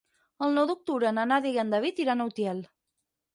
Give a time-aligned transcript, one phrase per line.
[0.45, 2.65] El nou d'octubre na Nàdia i en David iran a Utiel.